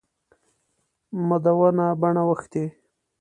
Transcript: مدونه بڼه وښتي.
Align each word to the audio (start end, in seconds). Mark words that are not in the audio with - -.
مدونه 1.27 1.85
بڼه 2.01 2.23
وښتي. 2.29 2.63